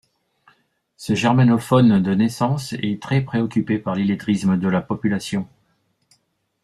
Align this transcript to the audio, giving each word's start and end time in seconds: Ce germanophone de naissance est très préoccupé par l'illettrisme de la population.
Ce 0.97 1.13
germanophone 1.13 2.01
de 2.01 2.15
naissance 2.15 2.73
est 2.73 2.99
très 2.99 3.21
préoccupé 3.21 3.77
par 3.77 3.93
l'illettrisme 3.93 4.57
de 4.57 4.67
la 4.67 4.81
population. 4.81 5.47